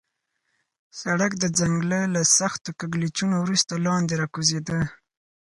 سړک 1.01 1.31
د 1.39 1.45
ځنګله 1.59 2.01
له 2.15 2.21
سختو 2.37 2.69
کږلېچونو 2.79 3.35
وروسته 3.39 3.73
لاندې 3.85 4.13
راکوزېده. 4.21 4.79